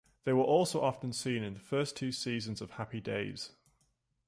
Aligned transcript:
They 0.23 0.33
were 0.33 0.41
also 0.41 0.81
often 0.81 1.13
seen 1.13 1.43
in 1.43 1.53
the 1.53 1.59
first 1.59 1.95
two 1.95 2.11
seasons 2.11 2.59
of 2.59 2.71
"Happy 2.71 2.99
Days". 2.99 3.51